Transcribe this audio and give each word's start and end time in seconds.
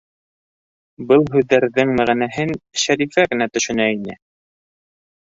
Был 1.11 1.25
һүҙҙәрҙең 1.35 1.93
мәғәнәһен 2.01 2.57
Шәрифә 2.87 3.29
генә 3.37 3.51
төшөнә 3.55 3.91
ине. 4.01 4.21